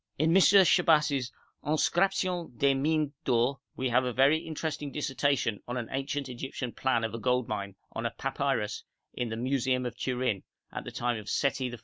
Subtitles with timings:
[0.17, 0.41] In M.
[0.41, 1.31] Chabas'
[1.63, 7.03] 'Inscriptions des Mines d'Or' we have a very interesting dissertation on an ancient Egyptian plan
[7.03, 8.83] of a gold mine on a papyrus
[9.13, 10.41] in the museum of Turin,
[10.71, 11.77] of the time of Seti I.